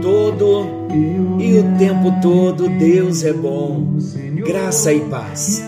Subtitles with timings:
[0.00, 0.86] todo
[1.40, 3.96] e o tempo todo Deus é bom.
[4.46, 5.60] Graça e paz.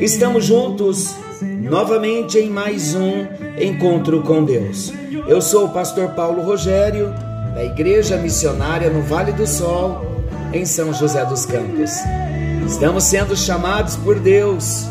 [0.00, 3.24] Estamos juntos novamente em mais um
[3.56, 4.92] encontro com Deus.
[5.28, 7.14] Eu sou o pastor Paulo Rogério,
[7.54, 10.04] da Igreja Missionária no Vale do Sol,
[10.52, 11.92] em São José dos Campos.
[12.66, 14.84] Estamos sendo chamados por Deus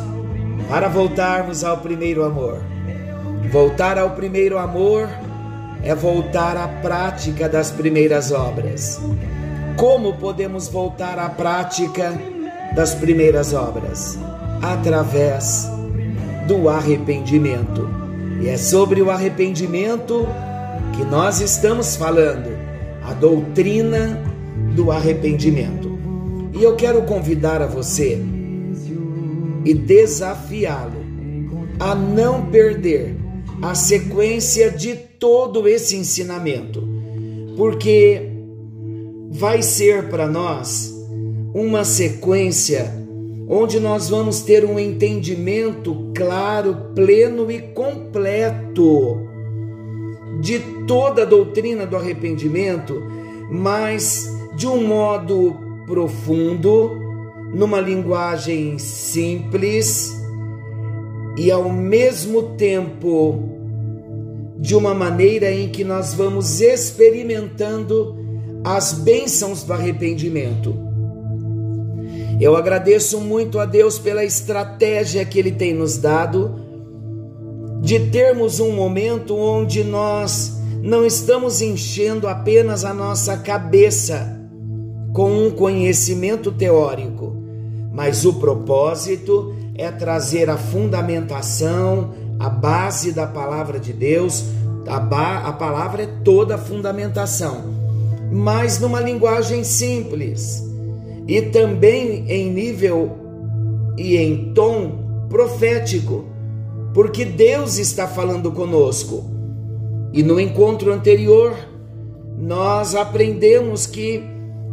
[0.69, 2.61] para voltarmos ao primeiro amor.
[3.51, 5.09] Voltar ao primeiro amor
[5.83, 8.99] é voltar à prática das primeiras obras.
[9.75, 12.13] Como podemos voltar à prática
[12.75, 14.17] das primeiras obras?
[14.61, 15.67] Através
[16.47, 17.89] do arrependimento.
[18.41, 20.27] E é sobre o arrependimento
[20.95, 22.49] que nós estamos falando,
[23.03, 24.19] a doutrina
[24.75, 25.99] do arrependimento.
[26.53, 28.21] E eu quero convidar a você
[29.63, 31.01] e desafiá-lo
[31.79, 33.15] a não perder
[33.61, 36.83] a sequência de todo esse ensinamento,
[37.55, 38.31] porque
[39.29, 40.91] vai ser para nós
[41.53, 42.91] uma sequência
[43.47, 49.19] onde nós vamos ter um entendimento claro, pleno e completo
[50.41, 52.99] de toda a doutrina do arrependimento,
[53.51, 56.89] mas de um modo profundo,
[57.53, 60.19] numa linguagem simples
[61.37, 63.60] e ao mesmo tempo
[64.61, 68.15] de uma maneira em que nós vamos experimentando
[68.63, 70.77] as bênçãos do arrependimento.
[72.39, 76.59] Eu agradeço muito a Deus pela estratégia que Ele tem nos dado
[77.81, 84.39] de termos um momento onde nós não estamos enchendo apenas a nossa cabeça
[85.11, 87.35] com um conhecimento teórico,
[87.91, 92.11] mas o propósito é trazer a fundamentação,
[92.41, 94.45] a base da palavra de Deus,
[94.87, 94.97] a,
[95.47, 97.65] a palavra é toda a fundamentação,
[98.31, 100.63] mas numa linguagem simples
[101.27, 103.15] e também em nível
[103.95, 106.25] e em tom profético,
[106.95, 109.29] porque Deus está falando conosco.
[110.11, 111.55] E no encontro anterior,
[112.35, 114.23] nós aprendemos que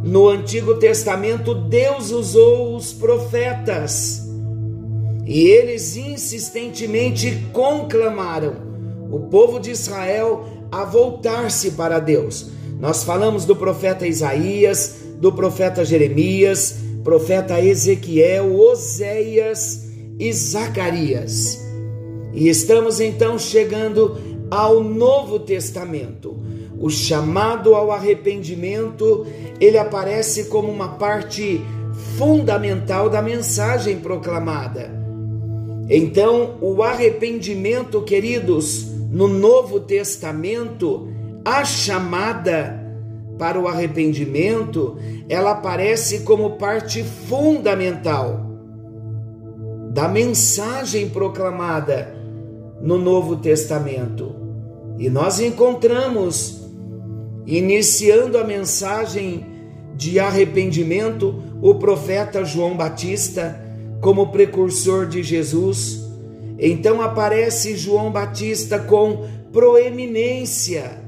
[0.03, 4.27] no Antigo Testamento Deus usou os profetas
[5.29, 8.55] e eles insistentemente conclamaram
[9.11, 12.49] o povo de Israel a voltar-se para Deus.
[12.79, 19.87] Nós falamos do profeta Isaías, do profeta Jeremias, profeta Ezequiel, Oséias
[20.17, 21.63] e Zacarias.
[22.33, 24.17] E estamos então chegando
[24.49, 26.37] ao Novo Testamento.
[26.79, 29.27] O chamado ao arrependimento,
[29.61, 31.61] ele aparece como uma parte
[32.17, 34.98] fundamental da mensagem proclamada.
[35.89, 41.07] Então, o arrependimento, queridos, no Novo Testamento,
[41.43, 42.79] a chamada
[43.39, 48.45] para o arrependimento, ela aparece como parte fundamental
[49.91, 52.15] da mensagem proclamada
[52.81, 54.35] no Novo Testamento.
[54.99, 56.69] E nós encontramos,
[57.47, 59.43] iniciando a mensagem
[59.95, 63.68] de arrependimento, o profeta João Batista
[64.01, 66.05] como precursor de Jesus.
[66.57, 71.01] Então aparece João Batista com proeminência,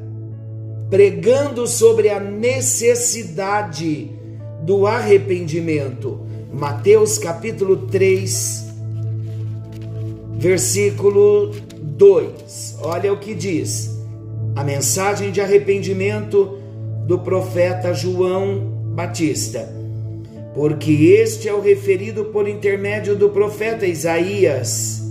[0.89, 4.11] pregando sobre a necessidade
[4.63, 6.19] do arrependimento.
[6.53, 8.65] Mateus capítulo 3,
[10.37, 11.51] versículo
[11.81, 12.77] 2.
[12.81, 13.89] Olha o que diz.
[14.53, 16.57] A mensagem de arrependimento
[17.07, 18.59] do profeta João
[18.93, 19.80] Batista
[20.53, 25.01] porque este é o referido por intermédio do profeta Isaías.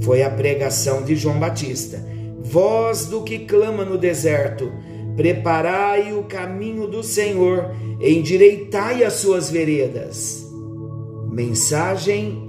[0.00, 2.02] Foi a pregação de João Batista.
[2.42, 4.72] Voz do que clama no deserto,
[5.16, 10.46] preparai o caminho do Senhor, endireitai as suas veredas.
[11.30, 12.42] Mensagem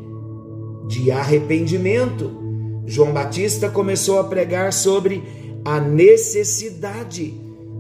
[0.88, 2.32] de arrependimento.
[2.86, 5.22] João Batista começou a pregar sobre
[5.66, 7.34] a necessidade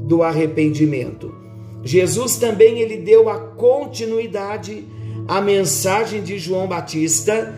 [0.05, 1.46] do arrependimento.
[1.87, 4.83] Jesus também ele deu a continuidade
[5.25, 7.55] à mensagem de João Batista,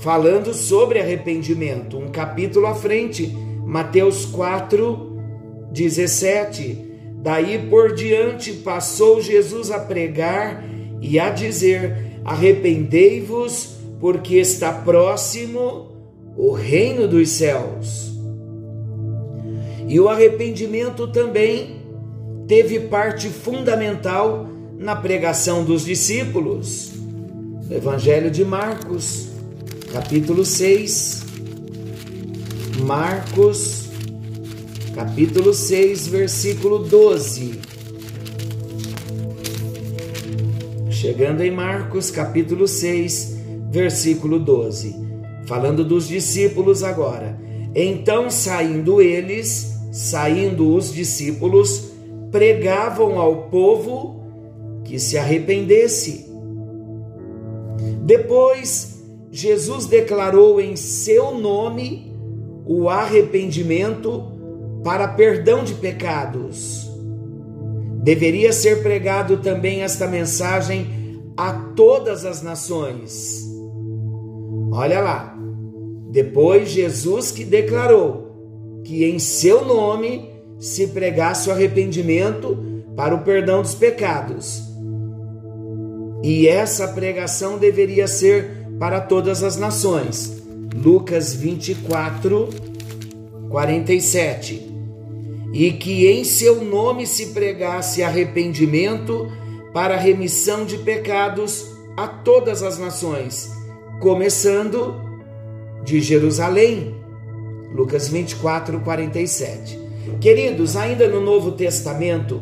[0.00, 3.26] falando sobre arrependimento, um capítulo à frente,
[3.66, 5.18] Mateus 4,
[5.72, 6.78] 17.
[7.18, 10.64] Daí por diante passou Jesus a pregar
[11.02, 15.92] e a dizer: Arrependei-vos, porque está próximo
[16.34, 18.10] o reino dos céus.
[19.86, 21.76] E o arrependimento também
[22.46, 24.48] teve parte fundamental
[24.78, 26.92] na pregação dos discípulos.
[27.70, 29.28] Evangelho de Marcos,
[29.92, 31.24] capítulo 6.
[32.84, 33.88] Marcos,
[34.94, 37.66] capítulo 6, versículo 12.
[41.06, 43.36] chegando em Marcos capítulo 6,
[43.70, 44.96] versículo 12,
[45.46, 47.38] falando dos discípulos agora.
[47.74, 51.92] Então, saindo eles, saindo os discípulos,
[52.36, 54.20] pregavam ao povo
[54.84, 56.30] que se arrependesse.
[58.02, 62.14] Depois, Jesus declarou em seu nome
[62.66, 64.22] o arrependimento
[64.84, 66.86] para perdão de pecados.
[68.02, 73.46] Deveria ser pregado também esta mensagem a todas as nações.
[74.72, 75.34] Olha lá.
[76.10, 83.62] Depois Jesus que declarou que em seu nome se pregasse o arrependimento para o perdão
[83.62, 84.62] dos pecados.
[86.22, 90.42] E essa pregação deveria ser para todas as nações.
[90.74, 92.48] Lucas 24,
[93.48, 94.74] 47.
[95.52, 99.30] E que em seu nome se pregasse arrependimento
[99.72, 103.50] para remissão de pecados a todas as nações,
[104.00, 104.94] começando
[105.84, 106.94] de Jerusalém.
[107.72, 109.85] Lucas 24, 47.
[110.20, 112.40] Queridos, ainda no Novo Testamento,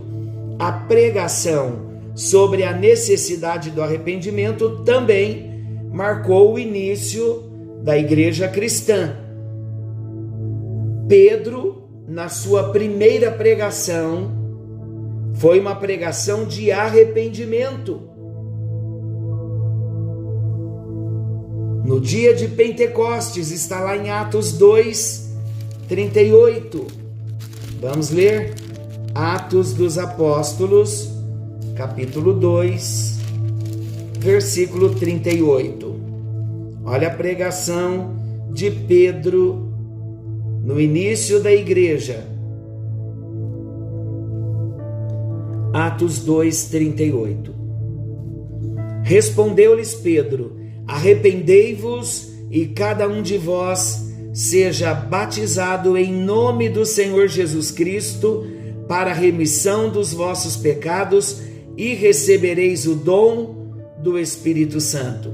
[0.59, 5.53] a pregação sobre a necessidade do arrependimento também
[5.93, 7.43] marcou o início
[7.83, 9.17] da igreja cristã.
[11.09, 14.33] Pedro, na sua primeira pregação,
[15.35, 18.01] foi uma pregação de arrependimento.
[21.85, 25.35] No dia de Pentecostes, está lá em Atos 2,
[25.89, 27.04] 38.
[27.85, 28.55] Vamos ler
[29.15, 31.11] Atos dos Apóstolos,
[31.77, 33.19] capítulo 2,
[34.21, 35.95] versículo 38.
[36.83, 38.17] Olha a pregação
[38.51, 39.69] de Pedro
[40.65, 42.27] no início da igreja.
[45.75, 47.55] Atos 2, 38.
[49.03, 50.57] Respondeu-lhes Pedro:
[50.87, 58.45] Arrependei-vos e cada um de vós seja batizado em nome do Senhor Jesus Cristo
[58.89, 61.41] para a remissão dos vossos pecados
[61.77, 63.69] e recebereis o dom
[64.03, 65.33] do Espírito Santo.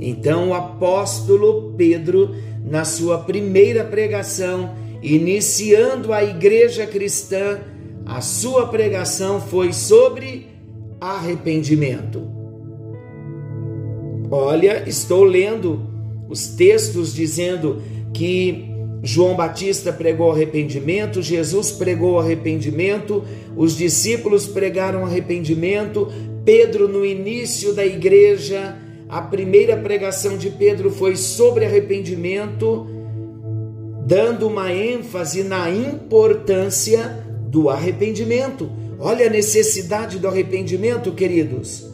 [0.00, 2.34] Então o apóstolo Pedro,
[2.64, 7.60] na sua primeira pregação, iniciando a igreja cristã,
[8.06, 10.48] a sua pregação foi sobre
[10.98, 12.26] arrependimento.
[14.30, 15.86] Olha, estou lendo
[16.28, 18.68] os textos dizendo que
[19.02, 23.22] João Batista pregou arrependimento, Jesus pregou arrependimento,
[23.56, 26.08] os discípulos pregaram arrependimento,
[26.44, 28.76] Pedro, no início da igreja,
[29.08, 32.86] a primeira pregação de Pedro foi sobre arrependimento,
[34.06, 38.70] dando uma ênfase na importância do arrependimento.
[38.98, 41.86] Olha a necessidade do arrependimento, queridos.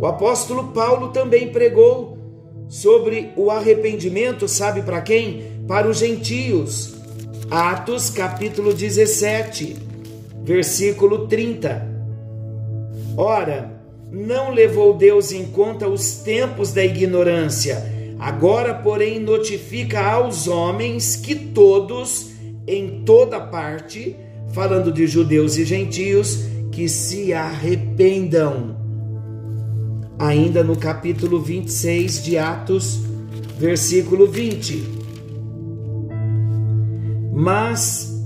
[0.00, 2.18] O apóstolo Paulo também pregou
[2.70, 5.64] sobre o arrependimento, sabe para quem?
[5.66, 6.94] Para os gentios.
[7.50, 9.76] Atos capítulo 17,
[10.44, 11.84] versículo 30.
[13.16, 13.72] Ora,
[14.12, 17.84] não levou Deus em conta os tempos da ignorância,
[18.20, 22.30] agora, porém, notifica aos homens que todos,
[22.68, 24.14] em toda parte,
[24.52, 28.79] falando de judeus e gentios, que se arrependam
[30.20, 33.00] ainda no capítulo 26 de Atos,
[33.58, 34.84] versículo 20.
[37.32, 38.22] Mas,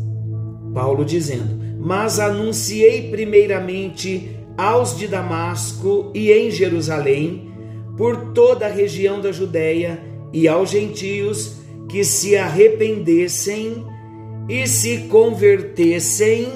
[0.74, 7.52] Paulo dizendo, mas anunciei primeiramente aos de Damasco e em Jerusalém,
[7.96, 11.58] por toda a região da Judéia e aos gentios
[11.88, 13.86] que se arrependessem
[14.48, 16.48] e se convertessem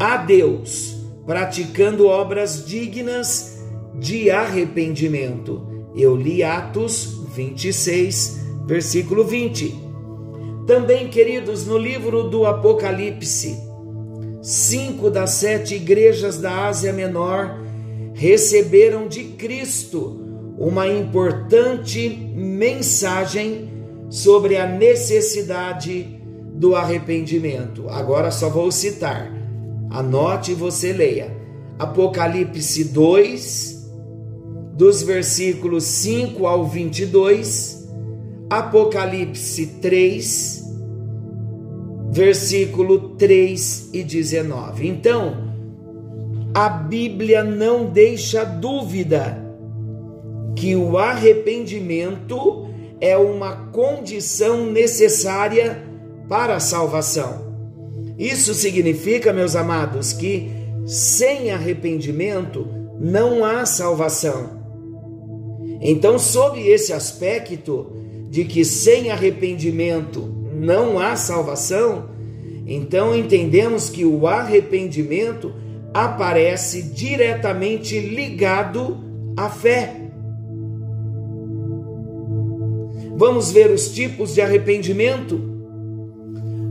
[0.00, 0.95] a Deus
[1.26, 3.58] praticando obras dignas
[3.94, 5.90] de arrependimento.
[5.94, 9.74] Eu li Atos 26, versículo 20.
[10.66, 13.56] Também, queridos, no livro do Apocalipse,
[14.40, 17.58] cinco das sete igrejas da Ásia Menor
[18.14, 20.22] receberam de Cristo
[20.58, 23.70] uma importante mensagem
[24.08, 26.20] sobre a necessidade
[26.54, 27.88] do arrependimento.
[27.88, 29.30] Agora só vou citar
[29.90, 31.34] Anote e você leia.
[31.78, 33.76] Apocalipse 2,
[34.74, 37.88] dos versículos 5 ao 22,
[38.48, 40.64] Apocalipse 3,
[42.10, 44.86] versículo 3 e 19.
[44.86, 45.46] Então,
[46.54, 49.44] a Bíblia não deixa dúvida
[50.54, 52.68] que o arrependimento
[53.00, 55.82] é uma condição necessária
[56.28, 57.45] para a salvação.
[58.18, 60.50] Isso significa, meus amados, que
[60.86, 62.66] sem arrependimento
[62.98, 64.64] não há salvação.
[65.80, 67.92] Então, sob esse aspecto
[68.30, 70.22] de que sem arrependimento
[70.54, 72.08] não há salvação,
[72.66, 75.52] então entendemos que o arrependimento
[75.92, 78.98] aparece diretamente ligado
[79.36, 79.94] à fé.
[83.16, 85.55] Vamos ver os tipos de arrependimento?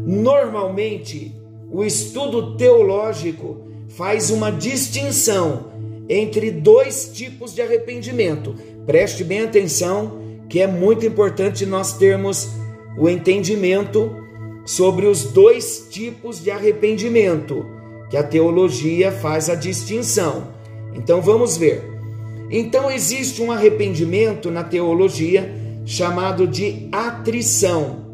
[0.05, 1.35] Normalmente,
[1.71, 5.71] o estudo teológico faz uma distinção
[6.07, 8.55] entre dois tipos de arrependimento.
[8.85, 12.49] Preste bem atenção, que é muito importante nós termos
[12.97, 14.15] o entendimento
[14.63, 17.65] sobre os dois tipos de arrependimento,
[18.09, 20.49] que a teologia faz a distinção.
[20.93, 21.83] Então vamos ver.
[22.51, 25.51] Então existe um arrependimento na teologia
[25.83, 28.04] chamado de atrição.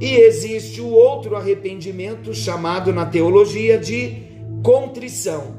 [0.00, 4.22] E existe o outro arrependimento chamado na teologia de
[4.62, 5.56] contrição.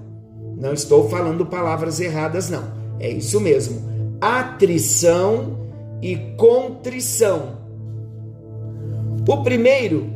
[0.55, 2.71] Não estou falando palavras erradas, não.
[2.99, 4.17] É isso mesmo.
[4.21, 5.69] Atrição
[6.01, 7.57] e contrição.
[9.27, 10.09] O primeiro,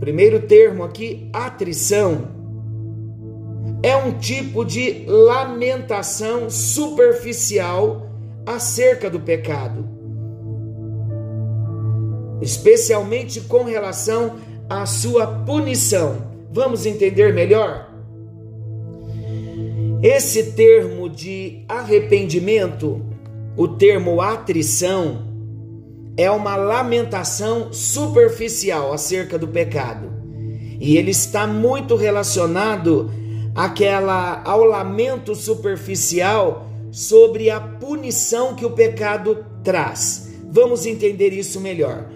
[0.00, 2.36] primeiro termo aqui, atrição,
[3.82, 8.10] é um tipo de lamentação superficial
[8.44, 9.97] acerca do pecado
[12.40, 14.36] especialmente com relação
[14.68, 16.28] à sua punição.
[16.52, 17.88] Vamos entender melhor?
[20.02, 23.04] Esse termo de arrependimento,
[23.56, 25.26] o termo atrição,
[26.16, 30.08] é uma lamentação superficial acerca do pecado.
[30.80, 33.10] E ele está muito relacionado
[33.54, 40.28] àquela, ao lamento superficial sobre a punição que o pecado traz.
[40.50, 42.06] Vamos entender isso melhor.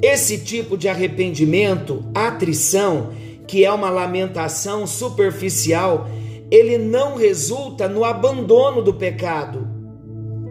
[0.00, 3.10] Esse tipo de arrependimento, atrição,
[3.46, 6.08] que é uma lamentação superficial,
[6.50, 9.66] ele não resulta no abandono do pecado.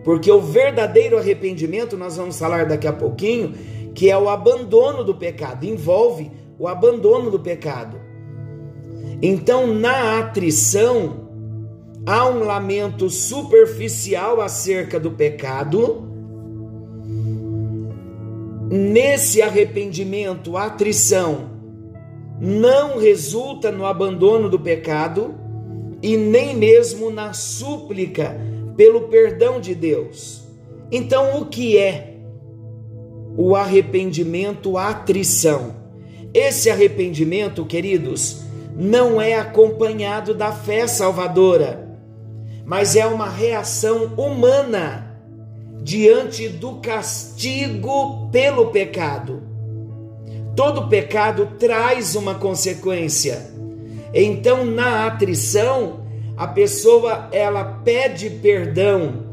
[0.03, 3.53] Porque o verdadeiro arrependimento, nós vamos falar daqui a pouquinho,
[3.93, 7.97] que é o abandono do pecado, envolve o abandono do pecado.
[9.21, 11.27] Então, na atrição,
[12.05, 16.06] há um lamento superficial acerca do pecado,
[18.69, 21.51] nesse arrependimento, atrição,
[22.39, 25.35] não resulta no abandono do pecado
[26.01, 28.39] e nem mesmo na súplica
[28.75, 30.43] pelo perdão de Deus.
[30.91, 32.17] Então, o que é
[33.35, 35.75] o arrependimento, atrição?
[36.33, 38.43] Esse arrependimento, queridos,
[38.75, 41.97] não é acompanhado da fé salvadora,
[42.63, 45.06] mas é uma reação humana
[45.87, 49.41] diante do castigo pelo pecado.
[50.53, 53.49] Todo pecado traz uma consequência.
[54.13, 56.01] Então, na atrição,
[56.35, 59.23] a pessoa ela pede perdão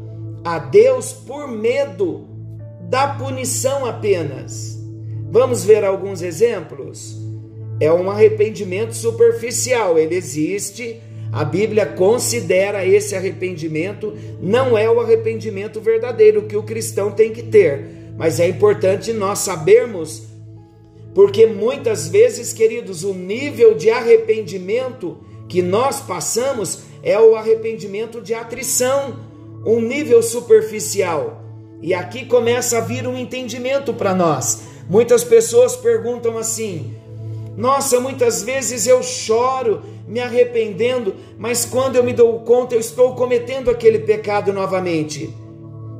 [0.45, 2.25] a Deus por medo
[2.83, 4.79] da punição apenas.
[5.29, 7.17] Vamos ver alguns exemplos?
[7.81, 11.01] É um arrependimento superficial, ele existe,
[11.35, 17.43] a Bíblia considera esse arrependimento não é o arrependimento verdadeiro que o cristão tem que
[17.43, 20.23] ter, mas é importante nós sabermos,
[21.13, 25.17] porque muitas vezes, queridos, o nível de arrependimento
[25.49, 29.19] que nós passamos é o arrependimento de atrição,
[29.65, 31.43] um nível superficial.
[31.81, 34.61] E aqui começa a vir um entendimento para nós.
[34.89, 36.95] Muitas pessoas perguntam assim:
[37.57, 43.15] nossa, muitas vezes eu choro me arrependendo, mas quando eu me dou conta, eu estou
[43.15, 45.33] cometendo aquele pecado novamente.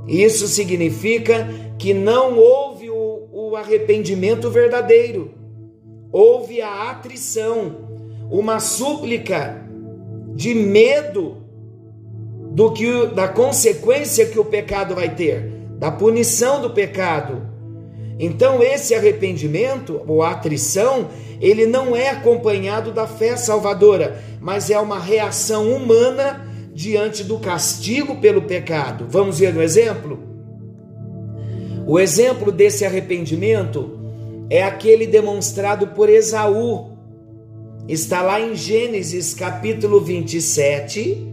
[0.07, 1.47] Isso significa
[1.77, 5.31] que não houve o, o arrependimento verdadeiro,
[6.11, 7.75] houve a atrição,
[8.29, 9.65] uma súplica
[10.33, 11.37] de medo
[12.51, 17.49] do que da consequência que o pecado vai ter, da punição do pecado.
[18.17, 21.09] Então, esse arrependimento, ou atrição,
[21.41, 28.17] ele não é acompanhado da fé salvadora, mas é uma reação humana diante do castigo
[28.17, 29.05] pelo pecado.
[29.09, 30.19] Vamos ver um exemplo?
[31.87, 33.99] O exemplo desse arrependimento
[34.49, 36.95] é aquele demonstrado por Esaú.
[37.87, 41.31] Está lá em Gênesis capítulo 27,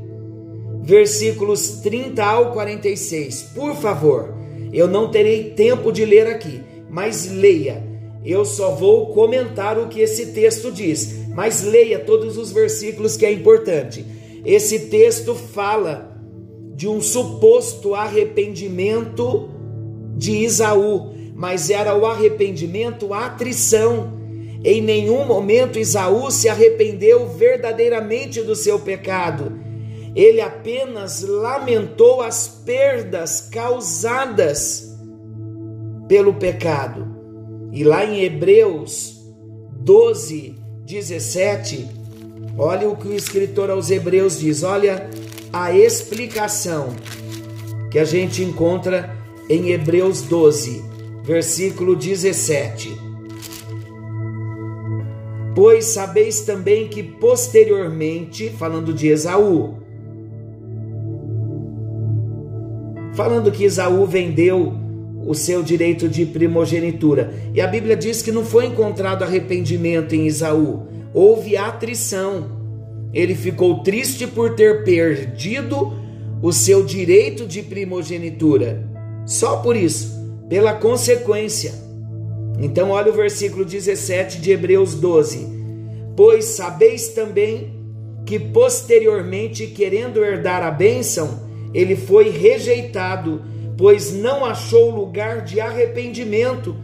[0.82, 3.42] versículos 30 ao 46.
[3.54, 4.34] Por favor,
[4.72, 7.82] eu não terei tempo de ler aqui mas leia.
[8.24, 13.26] Eu só vou comentar o que esse texto diz, mas leia todos os versículos que
[13.26, 14.04] é importante.
[14.44, 16.16] Esse texto fala
[16.74, 19.50] de um suposto arrependimento
[20.16, 24.20] de Isaú, mas era o arrependimento atrição.
[24.64, 29.60] Em nenhum momento Isaú se arrependeu verdadeiramente do seu pecado.
[30.14, 34.94] ele apenas lamentou as perdas causadas
[36.06, 37.11] pelo pecado.
[37.72, 39.18] E lá em Hebreus
[39.80, 41.88] 12, 17,
[42.58, 45.08] olha o que o escritor aos Hebreus diz, olha
[45.50, 46.94] a explicação
[47.90, 49.16] que a gente encontra
[49.48, 50.84] em Hebreus 12,
[51.24, 52.94] versículo 17.
[55.54, 59.78] Pois sabeis também que posteriormente, falando de Esaú,
[63.14, 64.81] falando que Esaú vendeu
[65.26, 67.32] o seu direito de primogenitura.
[67.54, 72.60] E a Bíblia diz que não foi encontrado arrependimento em Esaú, houve atrição.
[73.12, 75.92] Ele ficou triste por ter perdido
[76.42, 78.88] o seu direito de primogenitura.
[79.24, 80.12] Só por isso,
[80.48, 81.72] pela consequência.
[82.58, 85.46] Então, olha o versículo 17 de Hebreus 12:
[86.16, 87.80] Pois sabeis também
[88.24, 91.42] que posteriormente, querendo herdar a bênção,
[91.74, 93.42] ele foi rejeitado,
[93.82, 96.76] pois não achou lugar de arrependimento,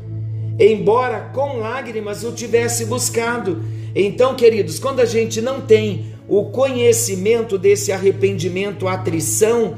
[0.58, 3.62] embora com lágrimas o tivesse buscado.
[3.94, 9.76] Então, queridos, quando a gente não tem o conhecimento desse arrependimento, atrição,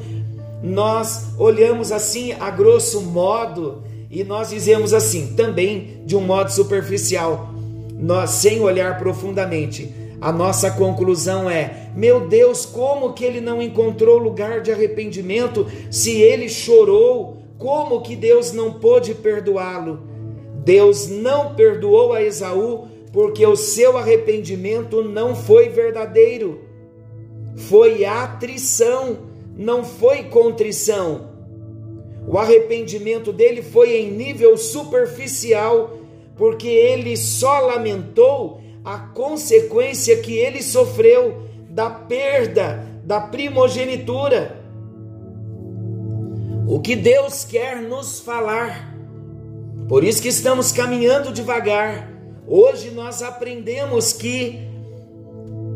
[0.63, 7.51] nós olhamos assim a grosso modo e nós dizemos assim, também de um modo superficial,
[7.99, 9.91] nós sem olhar profundamente.
[10.21, 16.21] A nossa conclusão é: meu Deus, como que ele não encontrou lugar de arrependimento se
[16.21, 17.39] ele chorou?
[17.57, 20.01] Como que Deus não pôde perdoá-lo?
[20.65, 26.61] Deus não perdoou a Esaú porque o seu arrependimento não foi verdadeiro.
[27.57, 29.19] Foi atrição,
[29.57, 31.31] não foi contrição.
[32.27, 35.99] O arrependimento dele foi em nível superficial,
[36.37, 44.57] porque ele só lamentou a consequência que ele sofreu da perda da primogenitura.
[46.69, 48.95] O que Deus quer nos falar.
[49.89, 52.09] Por isso que estamos caminhando devagar.
[52.47, 54.61] Hoje nós aprendemos que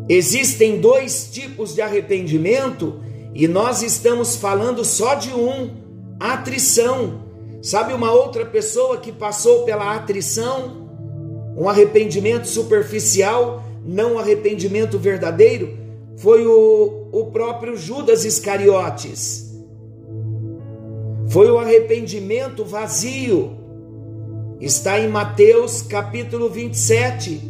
[0.07, 3.01] existem dois tipos de arrependimento
[3.33, 5.71] e nós estamos falando só de um:
[6.17, 7.25] atrição.
[7.61, 10.84] Sabe uma outra pessoa que passou pela atrição?
[11.55, 15.77] Um arrependimento superficial, não um arrependimento verdadeiro,
[16.17, 19.53] foi o, o próprio Judas Iscariotes.
[21.27, 23.57] Foi o arrependimento vazio.
[24.59, 27.41] Está em Mateus capítulo 27,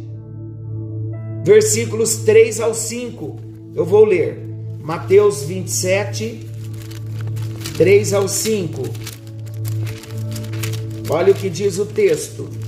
[1.44, 3.36] versículos 3 ao 5.
[3.74, 4.44] Eu vou ler.
[4.80, 6.48] Mateus 27,
[7.76, 8.82] 3 ao 5.
[11.08, 12.65] Olha o que diz o texto.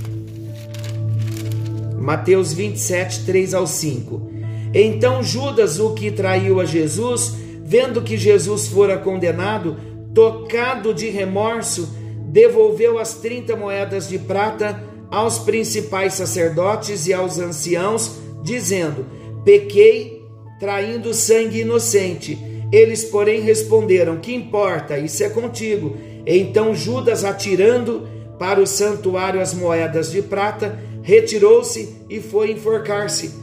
[1.99, 4.29] Mateus 27, 3 ao 5.
[4.73, 9.77] Então Judas, o que traiu a Jesus, vendo que Jesus fora condenado,
[10.13, 11.89] tocado de remorso,
[12.31, 19.05] devolveu as 30 moedas de prata aos principais sacerdotes e aos anciãos, dizendo:
[19.43, 20.23] Pequei,
[20.59, 22.37] traindo sangue inocente.
[22.71, 24.97] Eles, porém, responderam: Que importa?
[24.97, 25.97] Isso é contigo.
[26.25, 28.07] Então Judas, atirando
[28.37, 33.33] para o santuário as moedas de prata, retirou-se e foi enforcar-se.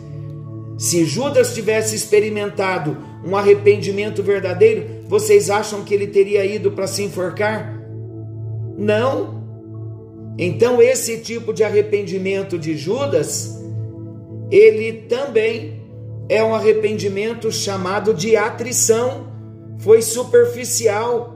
[0.78, 7.02] Se Judas tivesse experimentado um arrependimento verdadeiro, vocês acham que ele teria ido para se
[7.02, 7.76] enforcar?
[8.78, 9.42] Não.
[10.38, 13.58] Então, esse tipo de arrependimento de Judas,
[14.48, 15.82] ele também
[16.28, 19.26] é um arrependimento chamado de atrição,
[19.78, 21.35] foi superficial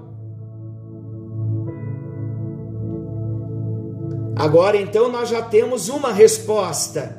[4.40, 7.18] Agora então nós já temos uma resposta.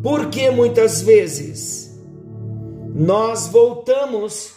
[0.00, 2.00] Por que muitas vezes
[2.94, 4.52] nós voltamos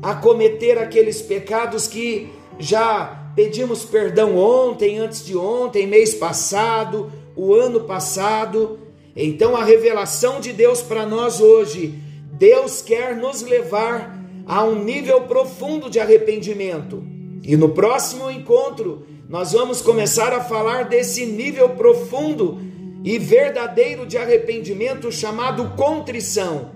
[0.00, 7.52] a cometer aqueles pecados que já pedimos perdão ontem, antes de ontem, mês passado, o
[7.52, 8.78] ano passado?
[9.14, 12.02] Então a revelação de Deus para nós hoje,
[12.32, 17.04] Deus quer nos levar a um nível profundo de arrependimento.
[17.42, 22.60] E no próximo encontro, nós vamos começar a falar desse nível profundo
[23.02, 26.70] e verdadeiro de arrependimento chamado contrição.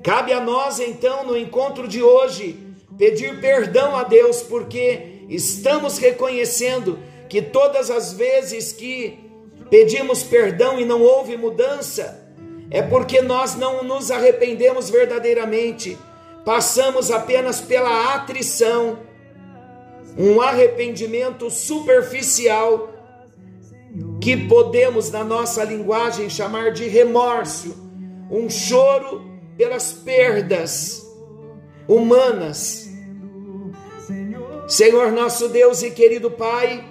[0.00, 2.56] Cabe a nós, então, no encontro de hoje,
[2.96, 6.96] pedir perdão a Deus, porque estamos reconhecendo
[7.28, 9.18] que todas as vezes que
[9.68, 12.24] pedimos perdão e não houve mudança,
[12.70, 15.98] é porque nós não nos arrependemos verdadeiramente,
[16.44, 19.00] passamos apenas pela atrição
[20.16, 22.92] um arrependimento superficial
[24.20, 27.76] que podemos, na nossa linguagem, chamar de remorso,
[28.30, 29.22] um choro
[29.56, 31.04] pelas perdas
[31.86, 32.88] humanas.
[34.66, 36.84] Senhor nosso Deus e querido Pai,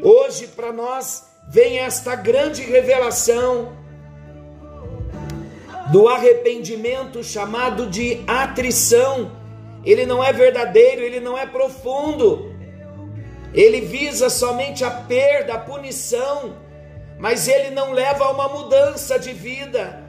[0.00, 3.76] hoje para nós vem esta grande revelação
[5.90, 9.37] do arrependimento chamado de atrição.
[9.88, 12.54] Ele não é verdadeiro, ele não é profundo.
[13.54, 16.54] Ele visa somente a perda, a punição,
[17.18, 20.04] mas ele não leva a uma mudança de vida.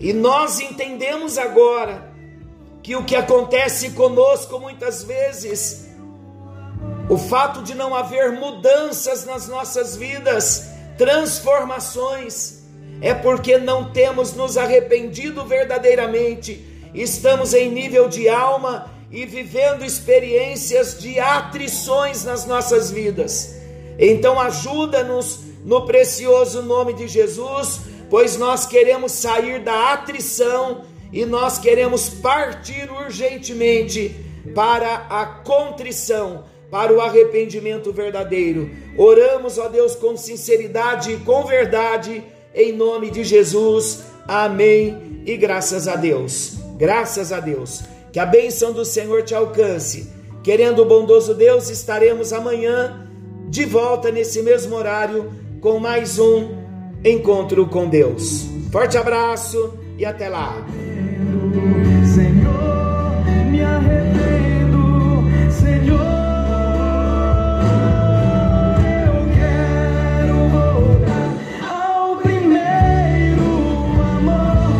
[0.00, 2.10] E nós entendemos agora
[2.82, 5.90] que o que acontece conosco muitas vezes,
[7.10, 12.62] o fato de não haver mudanças nas nossas vidas, transformações,
[13.02, 16.64] é porque não temos nos arrependido verdadeiramente,
[16.94, 23.56] estamos em nível de alma e vivendo experiências de atrições nas nossas vidas.
[23.98, 31.58] Então, ajuda-nos no precioso nome de Jesus, pois nós queremos sair da atrição e nós
[31.58, 34.14] queremos partir urgentemente
[34.54, 38.70] para a contrição, para o arrependimento verdadeiro.
[38.96, 42.22] Oramos, ó Deus, com sinceridade e com verdade
[42.54, 44.04] em nome de Jesus.
[44.26, 45.22] Amém.
[45.24, 46.56] E graças a Deus.
[46.76, 47.82] Graças a Deus.
[48.12, 50.10] Que a bênção do Senhor te alcance.
[50.42, 53.06] Querendo o bondoso Deus, estaremos amanhã
[53.48, 56.56] de volta nesse mesmo horário com mais um
[57.04, 58.46] encontro com Deus.
[58.70, 60.64] Forte abraço e até lá.